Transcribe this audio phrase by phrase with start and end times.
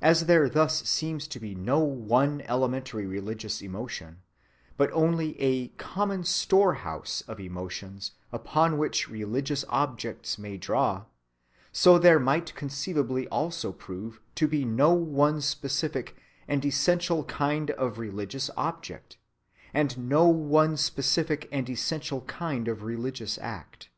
[0.00, 4.22] As there thus seems to be no one elementary religious emotion,
[4.78, 11.04] but only a common storehouse of emotions upon which religious objects may draw,
[11.72, 16.16] so there might conceivably also prove to be no one specific
[16.48, 19.18] and essential kind of religious object,
[19.74, 23.90] and no one specific and essential kind of religious act.